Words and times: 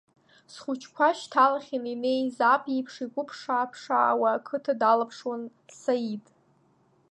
Зхәыҷқәа 0.53 1.17
шьҭалахьаны 1.19 1.89
инеиз 1.93 2.37
аб 2.53 2.63
иеиԥш 2.69 2.95
игәы 3.03 3.23
ԥшаа-ԥшаауа 3.27 4.29
иқыҭа 4.37 4.73
далаԥшуан 4.81 5.41
Саид. 5.81 6.25